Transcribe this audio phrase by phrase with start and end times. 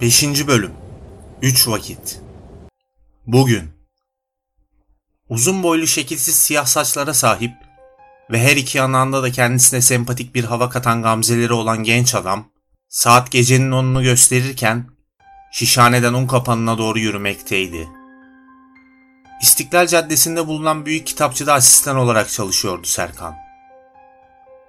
[0.00, 0.46] 5.
[0.46, 0.72] Bölüm
[1.42, 2.20] 3 Vakit
[3.26, 3.70] Bugün
[5.28, 7.52] Uzun boylu şekilsiz siyah saçlara sahip
[8.30, 12.48] ve her iki yanağında da kendisine sempatik bir hava katan gamzeleri olan genç adam,
[12.88, 14.86] saat gecenin onunu gösterirken
[15.52, 17.88] şişhaneden un kapanına doğru yürümekteydi.
[19.42, 23.34] İstiklal Caddesi'nde bulunan büyük kitapçıda asistan olarak çalışıyordu Serkan.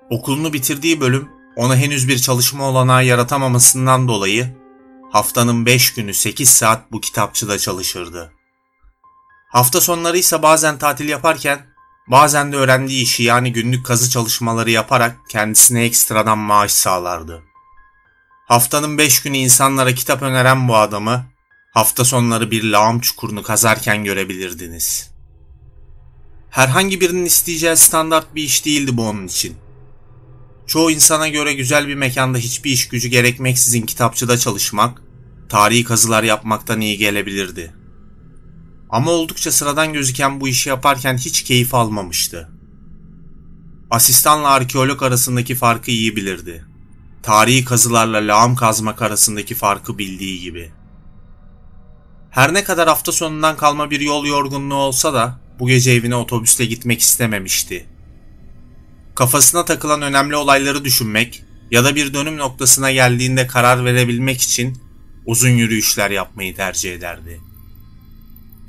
[0.10, 4.67] Okulunu bitirdiği bölüm ona henüz bir çalışma olanağı yaratamamasından dolayı
[5.12, 8.32] haftanın 5 günü 8 saat bu kitapçıda çalışırdı.
[9.52, 11.66] Hafta sonları ise bazen tatil yaparken
[12.08, 17.44] bazen de öğrendiği işi yani günlük kazı çalışmaları yaparak kendisine ekstradan maaş sağlardı.
[18.48, 21.26] Haftanın 5 günü insanlara kitap öneren bu adamı
[21.74, 25.12] hafta sonları bir lağım çukurunu kazarken görebilirdiniz.
[26.50, 29.58] Herhangi birinin isteyeceği standart bir iş değildi bu onun için.
[30.68, 35.02] Çoğu insana göre güzel bir mekanda hiçbir iş gücü gerekmeksizin kitapçıda çalışmak,
[35.50, 37.74] tarihi kazılar yapmaktan iyi gelebilirdi.
[38.90, 42.50] Ama oldukça sıradan gözüken bu işi yaparken hiç keyif almamıştı.
[43.92, 46.66] Asistanla arkeolog arasındaki farkı iyi bilirdi.
[47.24, 50.72] Tarihi kazılarla lağım kazmak arasındaki farkı bildiği gibi.
[52.30, 56.66] Her ne kadar hafta sonundan kalma bir yol yorgunluğu olsa da bu gece evine otobüsle
[56.66, 57.97] gitmek istememişti.
[59.18, 64.78] Kafasına takılan önemli olayları düşünmek ya da bir dönüm noktasına geldiğinde karar verebilmek için
[65.26, 67.42] uzun yürüyüşler yapmayı tercih ederdi.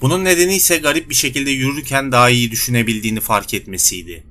[0.01, 4.27] Bunun nedeni ise garip bir şekilde yürürken daha iyi düşünebildiğini fark etmesiydi.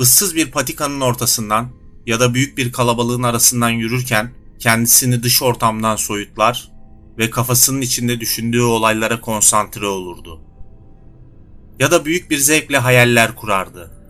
[0.00, 1.72] Issız bir patikanın ortasından
[2.06, 6.70] ya da büyük bir kalabalığın arasından yürürken kendisini dış ortamdan soyutlar
[7.18, 10.40] ve kafasının içinde düşündüğü olaylara konsantre olurdu.
[11.78, 14.03] Ya da büyük bir zevkle hayaller kurardı.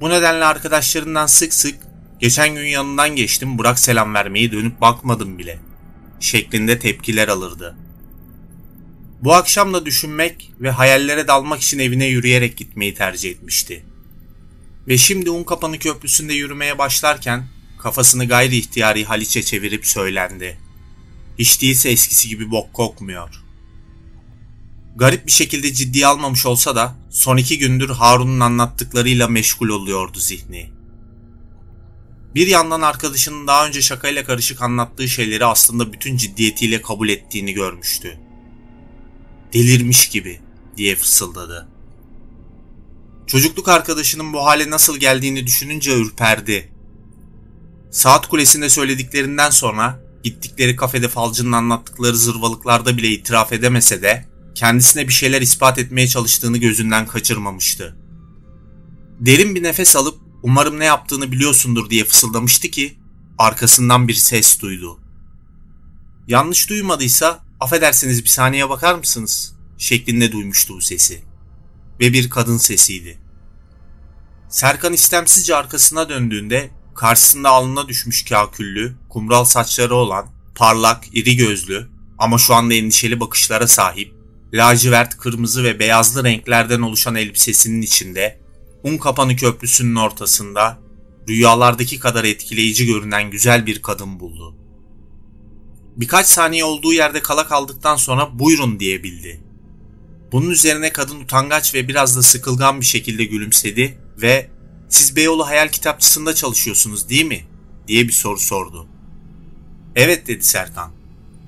[0.00, 1.74] Bu nedenle arkadaşlarından sık sık
[2.20, 5.58] geçen gün yanından geçtim bırak selam vermeyi dönüp bakmadım bile
[6.20, 7.76] şeklinde tepkiler alırdı.
[9.22, 13.84] Bu akşam da düşünmek ve hayallere dalmak için evine yürüyerek gitmeyi tercih etmişti.
[14.88, 17.46] Ve şimdi Unkapanı Köprüsü'nde yürümeye başlarken
[17.78, 20.58] kafasını gayri ihtiyari Haliç'e çevirip söylendi.
[21.38, 23.43] Hiç değilse eskisi gibi bok kokmuyor.
[24.96, 30.70] Garip bir şekilde ciddiye almamış olsa da son iki gündür Harun'un anlattıklarıyla meşgul oluyordu zihni.
[32.34, 38.18] Bir yandan arkadaşının daha önce şakayla karışık anlattığı şeyleri aslında bütün ciddiyetiyle kabul ettiğini görmüştü.
[39.52, 40.40] Delirmiş gibi
[40.76, 41.68] diye fısıldadı.
[43.26, 46.72] Çocukluk arkadaşının bu hale nasıl geldiğini düşününce ürperdi.
[47.90, 55.12] Saat kulesinde söylediklerinden sonra gittikleri kafede falcının anlattıkları zırvalıklarda bile itiraf edemese de kendisine bir
[55.12, 57.96] şeyler ispat etmeye çalıştığını gözünden kaçırmamıştı.
[59.20, 62.98] Derin bir nefes alıp umarım ne yaptığını biliyorsundur diye fısıldamıştı ki
[63.38, 65.00] arkasından bir ses duydu.
[66.28, 71.22] Yanlış duymadıysa affedersiniz bir saniye bakar mısınız şeklinde duymuştu bu sesi.
[72.00, 73.18] Ve bir kadın sesiydi.
[74.48, 81.88] Serkan istemsizce arkasına döndüğünde karşısında alnına düşmüş kaküllü, kumral saçları olan, parlak, iri gözlü
[82.18, 84.14] ama şu anda endişeli bakışlara sahip,
[84.54, 88.40] lacivert, kırmızı ve beyazlı renklerden oluşan elbisesinin içinde,
[88.82, 90.78] Un Kapanı Köprüsü'nün ortasında,
[91.28, 94.56] rüyalardaki kadar etkileyici görünen güzel bir kadın buldu.
[95.96, 99.40] Birkaç saniye olduğu yerde kala kaldıktan sonra buyurun diyebildi.
[100.32, 104.50] Bunun üzerine kadın utangaç ve biraz da sıkılgan bir şekilde gülümsedi ve
[104.88, 107.44] siz Beyoğlu Hayal Kitapçısı'nda çalışıyorsunuz değil mi?
[107.88, 108.86] diye bir soru sordu.
[109.96, 110.92] Evet dedi Serkan.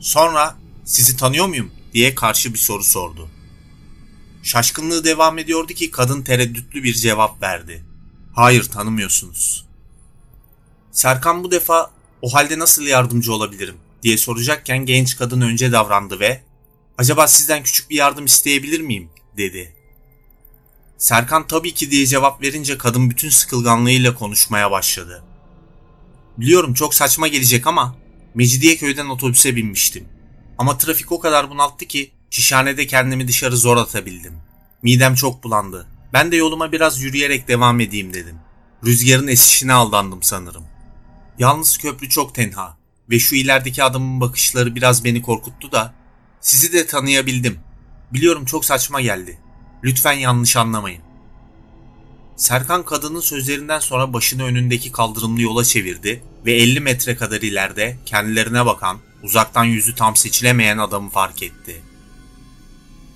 [0.00, 3.28] Sonra sizi tanıyor muyum diye karşı bir soru sordu.
[4.42, 7.84] Şaşkınlığı devam ediyordu ki kadın tereddütlü bir cevap verdi.
[8.34, 9.66] Hayır tanımıyorsunuz.
[10.92, 11.90] Serkan bu defa
[12.22, 16.42] o halde nasıl yardımcı olabilirim diye soracakken genç kadın önce davrandı ve
[16.98, 19.76] acaba sizden küçük bir yardım isteyebilir miyim dedi.
[20.98, 25.24] Serkan tabii ki diye cevap verince kadın bütün sıkılganlığıyla konuşmaya başladı.
[26.38, 27.96] Biliyorum çok saçma gelecek ama
[28.34, 30.15] Mecidiyeköy'den otobüse binmiştim.
[30.58, 34.38] Ama trafik o kadar bunalttı ki şişhanede kendimi dışarı zor atabildim.
[34.82, 35.86] Midem çok bulandı.
[36.12, 38.36] Ben de yoluma biraz yürüyerek devam edeyim dedim.
[38.84, 40.64] Rüzgarın esişine aldandım sanırım.
[41.38, 42.76] Yalnız köprü çok tenha
[43.10, 45.94] ve şu ilerideki adamın bakışları biraz beni korkuttu da
[46.40, 47.58] sizi de tanıyabildim.
[48.12, 49.38] Biliyorum çok saçma geldi.
[49.84, 51.02] Lütfen yanlış anlamayın.
[52.36, 58.66] Serkan kadının sözlerinden sonra başını önündeki kaldırımlı yola çevirdi ve 50 metre kadar ileride kendilerine
[58.66, 61.82] bakan, uzaktan yüzü tam seçilemeyen adamı fark etti.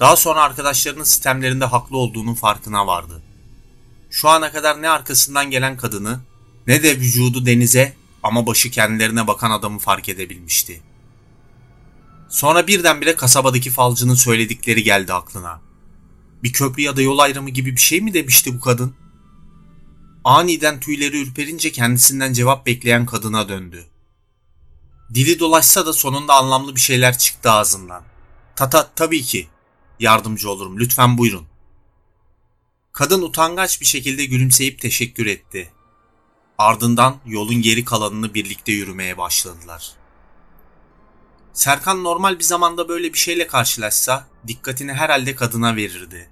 [0.00, 3.22] Daha sonra arkadaşlarının sistemlerinde haklı olduğunun farkına vardı.
[4.10, 6.20] Şu ana kadar ne arkasından gelen kadını
[6.66, 10.82] ne de vücudu denize ama başı kendilerine bakan adamı fark edebilmişti.
[12.28, 15.60] Sonra birdenbire kasabadaki falcının söyledikleri geldi aklına.
[16.42, 18.94] Bir köprü ya da yol ayrımı gibi bir şey mi demişti bu kadın?
[20.24, 23.89] Aniden tüyleri ürperince kendisinden cevap bekleyen kadına döndü.
[25.14, 28.04] Dili dolaşsa da sonunda anlamlı bir şeyler çıktı ağzından.
[28.56, 29.48] Tata tabii ki.
[30.00, 30.78] Yardımcı olurum.
[30.78, 31.46] Lütfen buyurun.
[32.92, 35.72] Kadın utangaç bir şekilde gülümseyip teşekkür etti.
[36.58, 39.92] Ardından yolun geri kalanını birlikte yürümeye başladılar.
[41.52, 46.30] Serkan normal bir zamanda böyle bir şeyle karşılaşsa dikkatini herhalde kadına verirdi.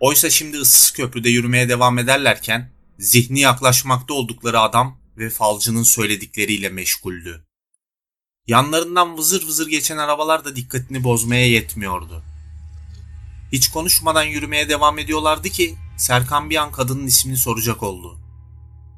[0.00, 7.47] Oysa şimdi ıssız köprüde yürümeye devam ederlerken zihni yaklaşmakta oldukları adam ve falcının söyledikleriyle meşguldü.
[8.48, 12.22] Yanlarından vızır vızır geçen arabalar da dikkatini bozmaya yetmiyordu.
[13.52, 18.18] Hiç konuşmadan yürümeye devam ediyorlardı ki Serkan bir an kadının ismini soracak oldu.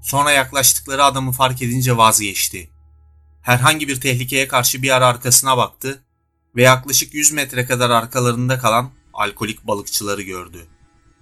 [0.02, 2.70] Sonra yaklaştıkları adamı fark edince vazgeçti.
[3.42, 6.02] Herhangi bir tehlikeye karşı bir ara arkasına baktı
[6.56, 10.66] ve yaklaşık 100 metre kadar arkalarında kalan alkolik balıkçıları gördü.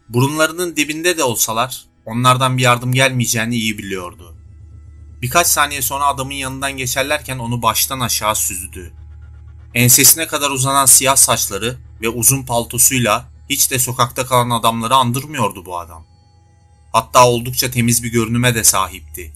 [0.08, 4.38] Burunlarının dibinde de olsalar onlardan bir yardım gelmeyeceğini iyi biliyordu.
[5.23, 8.93] Birkaç saniye sonra adamın yanından geçerlerken onu baştan aşağı süzdü.
[9.75, 15.79] Ensesine kadar uzanan siyah saçları ve uzun paltosuyla hiç de sokakta kalan adamları andırmıyordu bu
[15.79, 16.06] adam.
[16.93, 19.32] Hatta oldukça temiz bir görünüme de sahipti.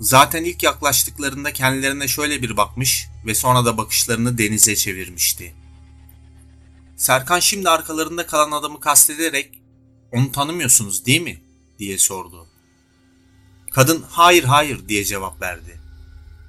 [0.00, 5.54] Zaten ilk yaklaştıklarında kendilerine şöyle bir bakmış ve sonra da bakışlarını denize çevirmişti.
[6.96, 9.58] Serkan şimdi arkalarında kalan adamı kastederek
[10.12, 11.42] "Onu tanımıyorsunuz değil mi?"
[11.78, 12.51] diye sordu.
[13.72, 15.80] Kadın "Hayır, hayır." diye cevap verdi.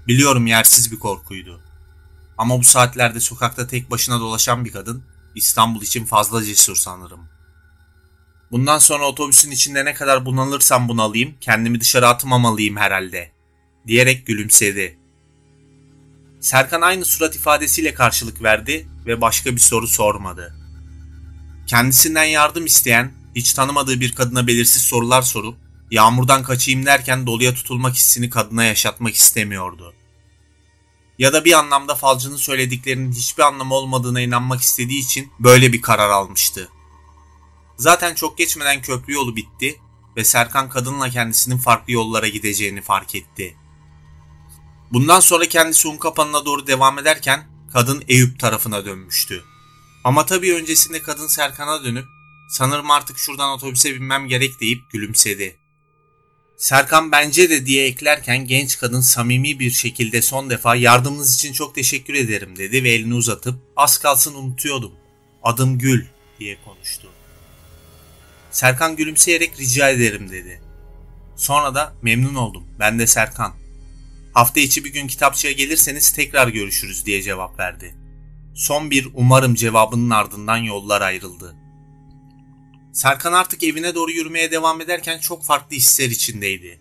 [0.07, 1.61] Biliyorum yersiz bir korkuydu.
[2.37, 5.03] Ama bu saatlerde sokakta tek başına dolaşan bir kadın
[5.35, 7.19] İstanbul için fazla cesur sanırım.
[8.51, 13.31] Bundan sonra otobüsün içinde ne kadar bunalırsam bunalayım kendimi dışarı atmamalıyım herhalde
[13.87, 14.99] diyerek gülümsedi.
[16.41, 20.55] Serkan aynı surat ifadesiyle karşılık verdi ve başka bir soru sormadı.
[21.67, 25.57] Kendisinden yardım isteyen, hiç tanımadığı bir kadına belirsiz sorular sorup
[25.93, 29.93] yağmurdan kaçayım derken doluya tutulmak hissini kadına yaşatmak istemiyordu.
[31.19, 36.09] Ya da bir anlamda falcının söylediklerinin hiçbir anlamı olmadığına inanmak istediği için böyle bir karar
[36.09, 36.69] almıştı.
[37.77, 39.79] Zaten çok geçmeden köprü yolu bitti
[40.17, 43.57] ve Serkan kadınla kendisinin farklı yollara gideceğini fark etti.
[44.91, 49.43] Bundan sonra kendisi Unkapanı'na doğru devam ederken kadın Eyüp tarafına dönmüştü.
[50.03, 52.05] Ama tabii öncesinde kadın Serkan'a dönüp
[52.49, 55.62] sanırım artık şuradan otobüse binmem gerek deyip gülümsedi.
[56.63, 61.75] Serkan bence de diye eklerken genç kadın samimi bir şekilde son defa yardımınız için çok
[61.75, 64.91] teşekkür ederim dedi ve elini uzatıp az kalsın unutuyordum.
[65.43, 66.05] Adım Gül
[66.39, 67.07] diye konuştu.
[68.51, 70.61] Serkan gülümseyerek rica ederim dedi.
[71.35, 73.53] Sonra da memnun oldum ben de Serkan.
[74.33, 77.95] Hafta içi bir gün kitapçıya gelirseniz tekrar görüşürüz diye cevap verdi.
[78.55, 81.55] Son bir umarım cevabının ardından yollar ayrıldı.
[82.93, 86.79] Serkan artık evine doğru yürümeye devam ederken çok farklı hisler içindeydi.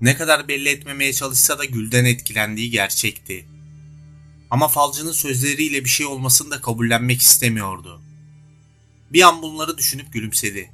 [0.00, 3.46] Ne kadar belli etmemeye çalışsa da Gül'den etkilendiği gerçekti.
[4.50, 8.00] Ama falcının sözleriyle bir şey olmasını da kabullenmek istemiyordu.
[9.12, 10.70] Bir an bunları düşünüp gülümsedi.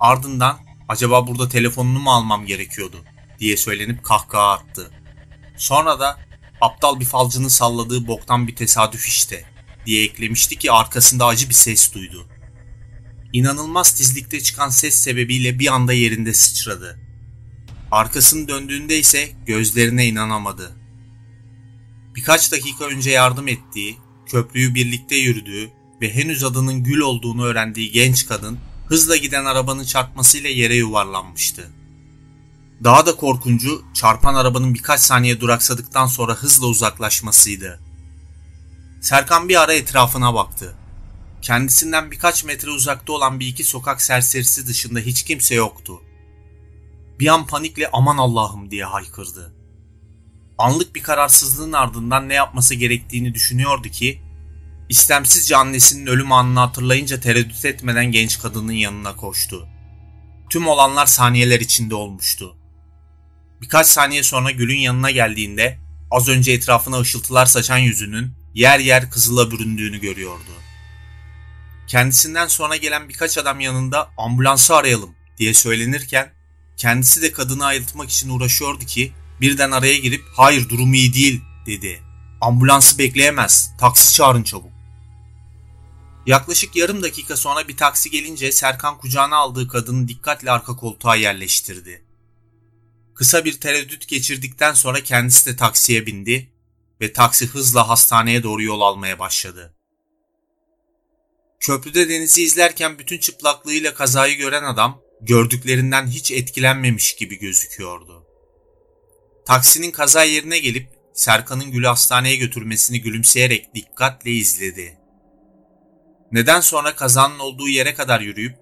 [0.00, 3.04] Ardından acaba burada telefonunu mu almam gerekiyordu
[3.38, 4.90] diye söylenip kahkaha attı.
[5.56, 6.18] Sonra da
[6.60, 9.44] aptal bir falcının salladığı boktan bir tesadüf işte
[9.86, 12.33] diye eklemişti ki arkasında acı bir ses duydu.
[13.34, 16.98] İnanılmaz tizlikte çıkan ses sebebiyle bir anda yerinde sıçradı.
[17.90, 20.76] Arkasını döndüğünde ise gözlerine inanamadı.
[22.16, 28.26] Birkaç dakika önce yardım ettiği, köprüyü birlikte yürüdüğü ve henüz adının Gül olduğunu öğrendiği genç
[28.26, 31.70] kadın hızla giden arabanın çarpmasıyla yere yuvarlanmıştı.
[32.84, 37.80] Daha da korkuncu çarpan arabanın birkaç saniye duraksadıktan sonra hızla uzaklaşmasıydı.
[39.00, 40.76] Serkan bir ara etrafına baktı.
[41.44, 46.02] Kendisinden birkaç metre uzakta olan bir iki sokak serserisi dışında hiç kimse yoktu.
[47.20, 49.54] Bir an panikle aman Allah'ım diye haykırdı.
[50.58, 54.22] Anlık bir kararsızlığın ardından ne yapması gerektiğini düşünüyordu ki
[54.88, 59.68] istemsizce annesinin ölüm anını hatırlayınca tereddüt etmeden genç kadının yanına koştu.
[60.50, 62.56] Tüm olanlar saniyeler içinde olmuştu.
[63.62, 65.78] Birkaç saniye sonra Gül'ün yanına geldiğinde
[66.10, 70.63] az önce etrafına ışıltılar saçan yüzünün yer yer kızıla büründüğünü görüyordu.
[71.86, 76.32] Kendisinden sonra gelen birkaç adam yanında ambulansı arayalım diye söylenirken
[76.76, 82.02] kendisi de kadını ayıltmak için uğraşıyordu ki birden araya girip hayır durumu iyi değil dedi.
[82.40, 84.72] Ambulansı bekleyemez taksi çağırın çabuk.
[86.26, 92.04] Yaklaşık yarım dakika sonra bir taksi gelince Serkan kucağına aldığı kadını dikkatle arka koltuğa yerleştirdi.
[93.14, 96.52] Kısa bir tereddüt geçirdikten sonra kendisi de taksiye bindi
[97.00, 99.74] ve taksi hızla hastaneye doğru yol almaya başladı.
[101.60, 108.26] Köprüde denizi izlerken bütün çıplaklığıyla kazayı gören adam gördüklerinden hiç etkilenmemiş gibi gözüküyordu.
[109.46, 114.98] Taksinin kaza yerine gelip Serkan'ın Gül'ü hastaneye götürmesini gülümseyerek dikkatle izledi.
[116.32, 118.56] Neden sonra kazanın olduğu yere kadar yürüyüp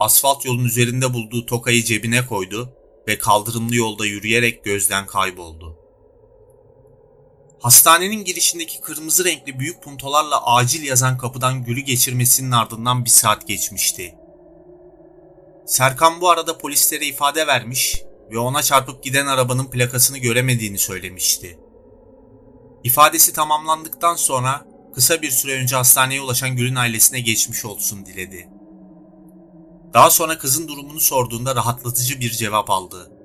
[0.00, 2.72] asfalt yolun üzerinde bulduğu tokayı cebine koydu
[3.08, 5.75] ve kaldırımlı yolda yürüyerek gözden kayboldu.
[7.66, 14.14] Hastanenin girişindeki kırmızı renkli büyük puntolarla acil yazan kapıdan Gül'ü geçirmesinin ardından bir saat geçmişti.
[15.66, 21.58] Serkan bu arada polislere ifade vermiş ve ona çarpıp giden arabanın plakasını göremediğini söylemişti.
[22.84, 28.48] İfadesi tamamlandıktan sonra kısa bir süre önce hastaneye ulaşan Gül'ün ailesine geçmiş olsun diledi.
[29.94, 33.15] Daha sonra kızın durumunu sorduğunda rahatlatıcı bir cevap aldı.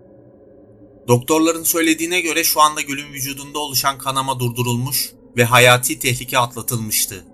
[1.07, 7.25] Doktorların söylediğine göre şu anda Gül'ün vücudunda oluşan kanama durdurulmuş ve hayati tehlike atlatılmıştı.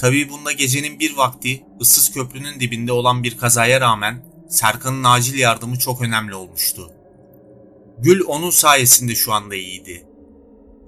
[0.00, 5.78] Tabii bunda gecenin bir vakti ıssız köprünün dibinde olan bir kazaya rağmen Serkan'ın acil yardımı
[5.78, 6.90] çok önemli olmuştu.
[7.98, 10.06] Gül onun sayesinde şu anda iyiydi.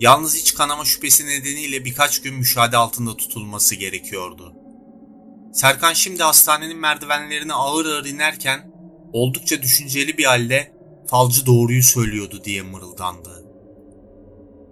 [0.01, 4.53] Yalnız iç kanama şüphesi nedeniyle birkaç gün müşahede altında tutulması gerekiyordu.
[5.53, 8.73] Serkan şimdi hastanenin merdivenlerini ağır ağır inerken
[9.13, 10.76] oldukça düşünceli bir halde
[11.07, 13.45] falcı doğruyu söylüyordu diye mırıldandı.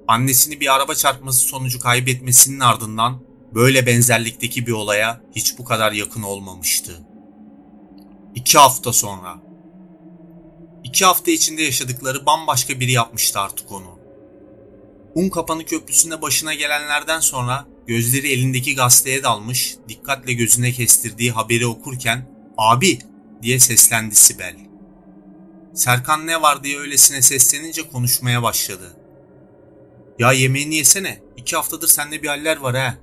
[0.09, 3.23] Annesini bir araba çarpması sonucu kaybetmesinin ardından
[3.55, 7.01] böyle benzerlikteki bir olaya hiç bu kadar yakın olmamıştı.
[8.35, 9.43] İki hafta sonra.
[10.85, 13.99] İki hafta içinde yaşadıkları bambaşka biri yapmıştı artık onu.
[15.15, 22.29] Un kapanı köprüsünde başına gelenlerden sonra gözleri elindeki gazeteye dalmış, dikkatle gözüne kestirdiği haberi okurken
[22.59, 22.99] ''Abi!''
[23.43, 24.64] diye seslendi Sibel.
[25.75, 28.97] Serkan ne var diye öylesine seslenince konuşmaya başladı.
[30.19, 32.95] ''Ya yemeğini yesene, iki haftadır sende bir haller var ha.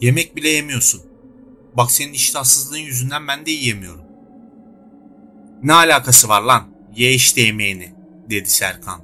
[0.00, 1.02] Yemek bile yemiyorsun.
[1.76, 4.04] Bak senin iştahsızlığın yüzünden ben de yiyemiyorum.''
[5.62, 6.68] ''Ne alakası var lan?
[6.96, 7.94] Ye işte yemeğini.''
[8.30, 9.00] dedi Serkan.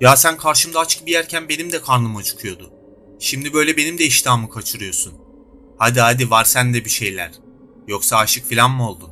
[0.00, 2.72] Ya sen karşımda aç gibi yerken benim de karnım acıkıyordu.
[3.18, 5.14] Şimdi böyle benim de iştahımı kaçırıyorsun.
[5.78, 7.30] Hadi hadi var sende bir şeyler.
[7.88, 9.10] Yoksa aşık filan mı oldun?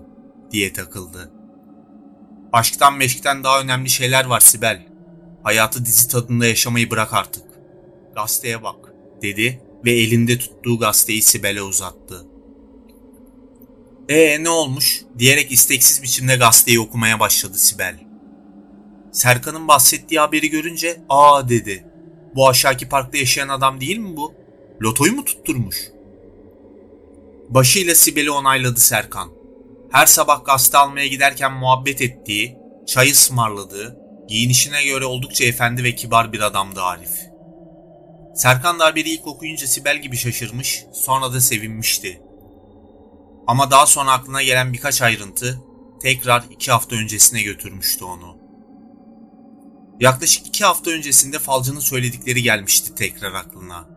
[0.50, 1.33] diye takıldı.
[2.54, 4.86] Aşktan meşkten daha önemli şeyler var Sibel.
[5.42, 7.42] Hayatı dizi tadında yaşamayı bırak artık.
[8.14, 8.92] Gazeteye bak
[9.22, 12.26] dedi ve elinde tuttuğu gazeteyi Sibel'e uzattı.
[14.08, 17.98] Ee ne olmuş diyerek isteksiz biçimde gazeteyi okumaya başladı Sibel.
[19.12, 21.86] Serkan'ın bahsettiği haberi görünce aa dedi.
[22.34, 24.34] Bu aşağıki parkta yaşayan adam değil mi bu?
[24.82, 25.76] Lotoyu mu tutturmuş?
[27.48, 29.33] Başıyla Sibel'i onayladı Serkan.
[29.90, 33.98] Her sabah gazete almaya giderken muhabbet ettiği, çay ısmarladığı,
[34.28, 37.34] giyinişine göre oldukça efendi ve kibar bir adamdı Arif.
[38.34, 42.22] Serkan da haberi ilk okuyunca Sibel gibi şaşırmış, sonra da sevinmişti.
[43.46, 45.60] Ama daha sonra aklına gelen birkaç ayrıntı
[46.02, 48.38] tekrar iki hafta öncesine götürmüştü onu.
[50.00, 53.88] Yaklaşık iki hafta öncesinde falcının söyledikleri gelmişti tekrar aklına.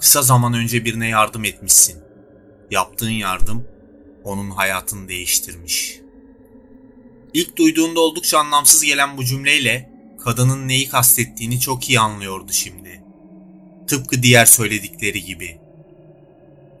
[0.00, 2.02] Kısa zaman önce birine yardım etmişsin.
[2.70, 3.75] Yaptığın yardım
[4.26, 6.00] onun hayatını değiştirmiş.
[7.34, 9.90] İlk duyduğunda oldukça anlamsız gelen bu cümleyle
[10.24, 13.02] kadının neyi kastettiğini çok iyi anlıyordu şimdi.
[13.86, 15.58] Tıpkı diğer söyledikleri gibi.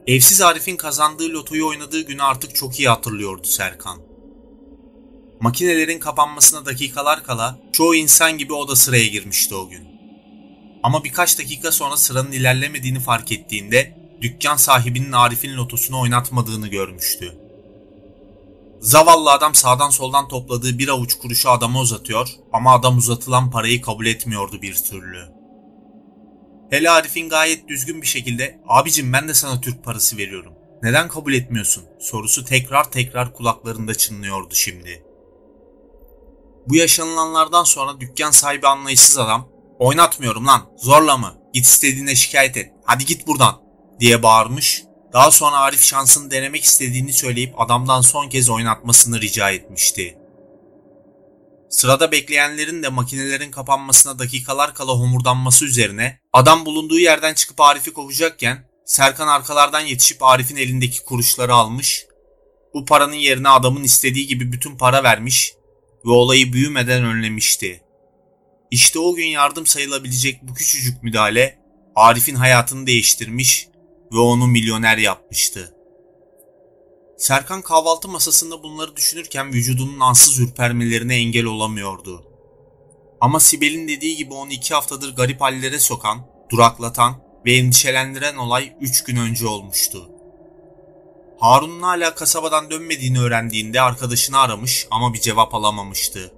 [0.06, 4.00] Evsiz Arif'in kazandığı lotoyu oynadığı günü artık çok iyi hatırlıyordu Serkan.
[5.40, 9.88] Makinelerin kapanmasına dakikalar kala çoğu insan gibi o da sıraya girmişti o gün.
[10.82, 17.38] Ama birkaç dakika sonra sıranın ilerlemediğini fark ettiğinde dükkan sahibinin Arif'in lotosunu oynatmadığını görmüştü.
[18.80, 24.06] Zavallı adam sağdan soldan topladığı bir avuç kuruşu adama uzatıyor ama adam uzatılan parayı kabul
[24.06, 25.36] etmiyordu bir türlü.
[26.70, 30.52] Hele Arif'in gayet düzgün bir şekilde abicim ben de sana Türk parası veriyorum.
[30.82, 35.02] Neden kabul etmiyorsun sorusu tekrar tekrar kulaklarında çınlıyordu şimdi.
[36.68, 42.72] Bu yaşanılanlardan sonra dükkan sahibi anlayışsız adam oynatmıyorum lan zorla mı git istediğine şikayet et
[42.84, 43.65] hadi git buradan
[44.00, 44.82] diye bağırmış.
[45.12, 50.18] Daha sonra Arif şansını denemek istediğini söyleyip adamdan son kez oynatmasını rica etmişti.
[51.70, 58.66] Sırada bekleyenlerin de makinelerin kapanmasına dakikalar kala homurdanması üzerine adam bulunduğu yerden çıkıp Arif'i kovacakken
[58.84, 62.06] Serkan arkalardan yetişip Arif'in elindeki kuruşları almış.
[62.74, 65.54] Bu paranın yerine adamın istediği gibi bütün para vermiş
[66.06, 67.82] ve olayı büyümeden önlemişti.
[68.70, 71.58] İşte o gün yardım sayılabilecek bu küçücük müdahale
[71.94, 73.68] Arif'in hayatını değiştirmiş
[74.12, 75.74] ve onu milyoner yapmıştı.
[77.18, 82.24] Serkan kahvaltı masasında bunları düşünürken vücudunun ansız ürpermelerine engel olamıyordu.
[83.20, 87.14] Ama Sibel'in dediği gibi onu iki haftadır garip hallere sokan, duraklatan
[87.46, 90.10] ve endişelendiren olay üç gün önce olmuştu.
[91.40, 96.32] Harun'un hala kasabadan dönmediğini öğrendiğinde arkadaşını aramış ama bir cevap alamamıştı.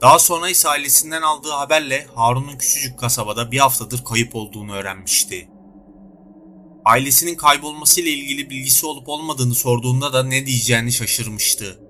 [0.00, 5.48] Daha sonra ise ailesinden aldığı haberle Harun'un küçücük kasabada bir haftadır kayıp olduğunu öğrenmişti.
[6.84, 11.80] Ailesinin kaybolmasıyla ilgili bilgisi olup olmadığını sorduğunda da ne diyeceğini şaşırmıştı.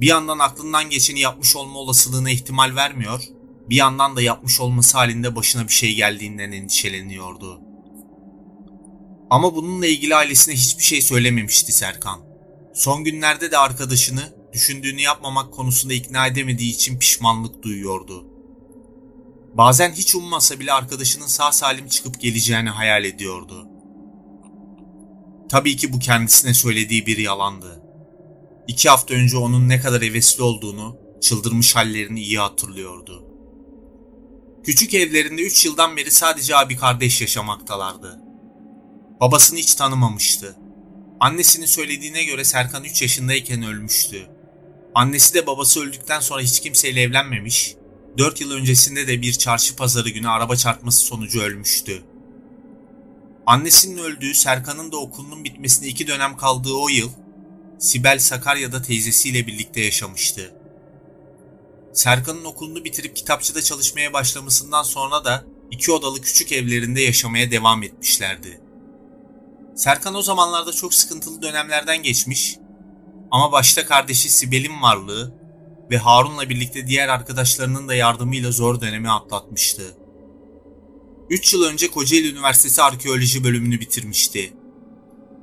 [0.00, 3.22] Bir yandan aklından geçeni yapmış olma olasılığına ihtimal vermiyor,
[3.70, 7.60] bir yandan da yapmış olması halinde başına bir şey geldiğinden endişeleniyordu.
[9.30, 12.20] Ama bununla ilgili ailesine hiçbir şey söylememişti Serkan.
[12.74, 18.33] Son günlerde de arkadaşını düşündüğünü yapmamak konusunda ikna edemediği için pişmanlık duyuyordu.
[19.54, 23.66] Bazen hiç ummasa bile arkadaşının sağ salim çıkıp geleceğini hayal ediyordu.
[25.48, 27.82] Tabii ki bu kendisine söylediği bir yalandı.
[28.68, 33.24] İki hafta önce onun ne kadar hevesli olduğunu, çıldırmış hallerini iyi hatırlıyordu.
[34.64, 38.20] Küçük evlerinde üç yıldan beri sadece abi kardeş yaşamaktalardı.
[39.20, 40.56] Babasını hiç tanımamıştı.
[41.20, 44.26] Annesinin söylediğine göre Serkan 3 yaşındayken ölmüştü.
[44.94, 47.76] Annesi de babası öldükten sonra hiç kimseyle evlenmemiş,
[48.18, 52.04] 4 yıl öncesinde de bir çarşı pazarı günü araba çarpması sonucu ölmüştü.
[53.46, 57.10] Annesinin öldüğü, Serkan'ın da okulunun bitmesine iki dönem kaldığı o yıl,
[57.78, 60.54] Sibel Sakarya'da teyzesiyle birlikte yaşamıştı.
[61.92, 68.60] Serkan'ın okulunu bitirip kitapçıda çalışmaya başlamasından sonra da iki odalı küçük evlerinde yaşamaya devam etmişlerdi.
[69.76, 72.56] Serkan o zamanlarda çok sıkıntılı dönemlerden geçmiş
[73.30, 75.34] ama başta kardeşi Sibel'in varlığı
[75.90, 79.96] ve Harun'la birlikte diğer arkadaşlarının da yardımıyla zor dönemi atlatmıştı.
[81.30, 84.52] 3 yıl önce Kocaeli Üniversitesi Arkeoloji bölümünü bitirmişti.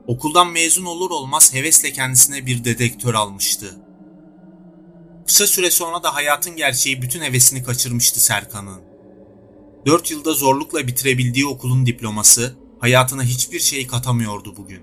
[0.07, 3.75] Okuldan mezun olur olmaz hevesle kendisine bir dedektör almıştı.
[5.27, 8.81] Kısa süre sonra da hayatın gerçeği bütün hevesini kaçırmıştı Serkan'ın.
[9.85, 14.81] 4 yılda zorlukla bitirebildiği okulun diploması hayatına hiçbir şey katamıyordu bugün.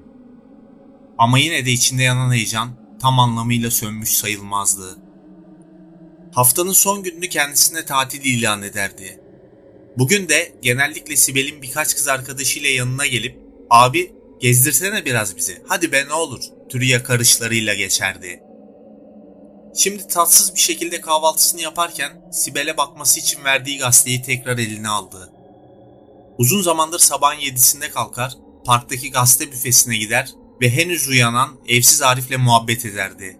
[1.19, 5.08] Ama yine de içinde yanan heyecan tam anlamıyla sönmüş sayılmazdı.
[6.33, 9.21] Haftanın son gününü kendisine tatil ilan ederdi.
[9.99, 13.39] Bugün de genellikle Sibel'in birkaç kız arkadaşıyla yanına gelip
[13.71, 18.43] abi gezdirsene biraz bizi hadi be ne olur türü yakarışlarıyla geçerdi.
[19.77, 25.33] Şimdi tatsız bir şekilde kahvaltısını yaparken Sibel'e bakması için verdiği gazeteyi tekrar eline aldı.
[26.39, 28.33] Uzun zamandır sabahın yedisinde kalkar,
[28.65, 33.37] parktaki gazete büfesine gider ve henüz uyanan evsiz Arif'le muhabbet ederdi.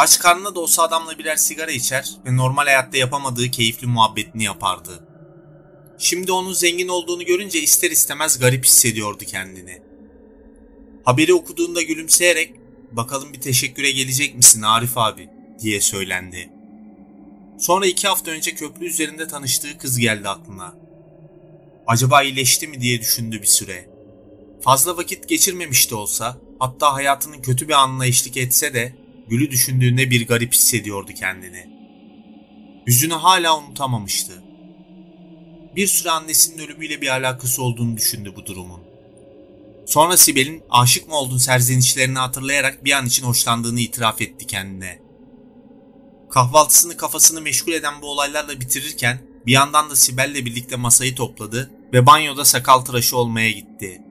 [0.00, 5.04] Aç karnına da olsa adamla birer sigara içer ve normal hayatta yapamadığı keyifli muhabbetini yapardı.
[5.98, 9.82] Şimdi onun zengin olduğunu görünce ister istemez garip hissediyordu kendini.
[11.04, 12.54] Haberi okuduğunda gülümseyerek
[12.92, 15.28] bakalım bir teşekküre gelecek misin Arif abi
[15.62, 16.50] diye söylendi.
[17.58, 20.74] Sonra iki hafta önce köprü üzerinde tanıştığı kız geldi aklına.
[21.86, 23.90] Acaba iyileşti mi diye düşündü bir süre.
[24.60, 30.10] Fazla vakit geçirmemiş de olsa, hatta hayatının kötü bir anına eşlik etse de Gül'ü düşündüğünde
[30.10, 31.70] bir garip hissediyordu kendini.
[32.86, 34.42] Yüzünü hala unutamamıştı.
[35.76, 38.80] Bir süre annesinin ölümüyle bir alakası olduğunu düşündü bu durumun.
[39.86, 44.98] Sonra Sibel'in aşık mı oldun serzenişlerini hatırlayarak bir an için hoşlandığını itiraf etti kendine.
[46.30, 52.06] Kahvaltısını kafasını meşgul eden bu olaylarla bitirirken bir yandan da Sibel'le birlikte masayı topladı ve
[52.06, 54.02] banyoda sakal tıraşı olmaya gitti.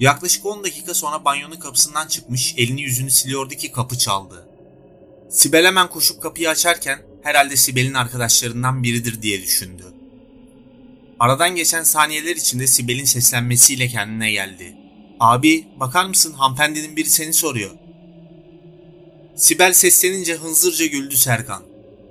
[0.00, 4.48] Yaklaşık 10 dakika sonra banyonun kapısından çıkmış elini yüzünü siliyordu ki kapı çaldı.
[5.30, 9.84] Sibel hemen koşup kapıyı açarken herhalde Sibel'in arkadaşlarından biridir diye düşündü.
[11.20, 14.76] Aradan geçen saniyeler içinde Sibel'in seslenmesiyle kendine geldi.
[15.20, 17.70] Abi bakar mısın hanımefendinin biri seni soruyor.
[19.36, 21.62] Sibel seslenince hınzırca güldü Serkan.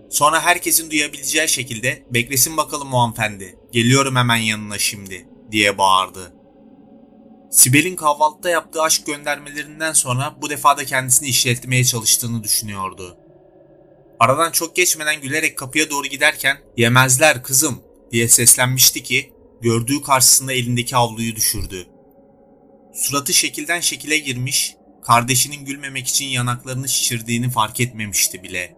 [0.09, 3.59] Sonra herkesin duyabileceği şekilde beklesin bakalım o hanımefendi.
[3.71, 6.36] Geliyorum hemen yanına şimdi diye bağırdı.
[7.51, 13.17] Sibel'in kahvaltıda yaptığı aşk göndermelerinden sonra bu defa da kendisini işletmeye çalıştığını düşünüyordu.
[14.19, 20.95] Aradan çok geçmeden gülerek kapıya doğru giderken yemezler kızım diye seslenmişti ki gördüğü karşısında elindeki
[20.95, 21.87] havluyu düşürdü.
[22.93, 28.75] Suratı şekilden şekile girmiş, kardeşinin gülmemek için yanaklarını şişirdiğini fark etmemişti bile.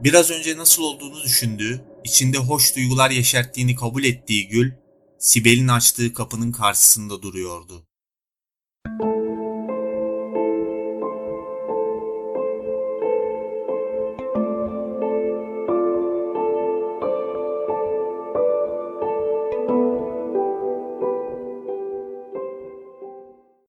[0.00, 4.72] Biraz önce nasıl olduğunu düşündüğü, içinde hoş duygular yeşerttiğini kabul ettiği Gül,
[5.20, 7.86] Sibel'in açtığı kapının karşısında duruyordu.